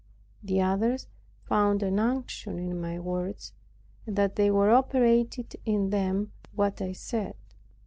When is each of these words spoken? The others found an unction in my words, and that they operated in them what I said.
The 0.41 0.59
others 0.61 1.05
found 1.43 1.83
an 1.83 1.99
unction 1.99 2.57
in 2.57 2.81
my 2.81 2.97
words, 2.97 3.53
and 4.07 4.15
that 4.15 4.35
they 4.35 4.49
operated 4.49 5.55
in 5.63 5.91
them 5.91 6.31
what 6.55 6.81
I 6.81 6.91
said. 6.93 7.35